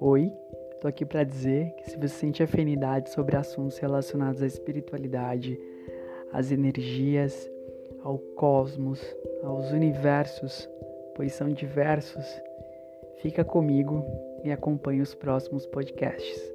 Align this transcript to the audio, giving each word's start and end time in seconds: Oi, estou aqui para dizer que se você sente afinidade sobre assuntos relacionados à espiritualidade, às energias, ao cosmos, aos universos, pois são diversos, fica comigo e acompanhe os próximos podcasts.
Oi, 0.00 0.32
estou 0.72 0.88
aqui 0.88 1.04
para 1.04 1.24
dizer 1.24 1.72
que 1.76 1.90
se 1.90 1.96
você 1.96 2.08
sente 2.08 2.42
afinidade 2.42 3.10
sobre 3.10 3.36
assuntos 3.36 3.78
relacionados 3.78 4.42
à 4.42 4.46
espiritualidade, 4.46 5.58
às 6.32 6.50
energias, 6.50 7.50
ao 8.02 8.18
cosmos, 8.18 9.00
aos 9.42 9.70
universos, 9.70 10.68
pois 11.14 11.32
são 11.32 11.48
diversos, 11.48 12.24
fica 13.22 13.44
comigo 13.44 14.04
e 14.42 14.50
acompanhe 14.50 15.00
os 15.00 15.14
próximos 15.14 15.66
podcasts. 15.66 16.54